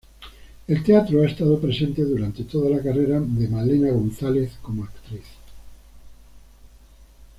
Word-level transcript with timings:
El 0.67 0.81
teatro 0.81 1.21
ha 1.21 1.27
estado 1.27 1.59
presente 1.59 2.01
durante 2.03 2.43
toda 2.45 2.71
la 2.71 2.81
carrera 2.81 3.19
de 3.19 3.47
Malena 3.47 3.91
González 3.91 4.51
como 4.63 4.83
actriz. 4.85 5.21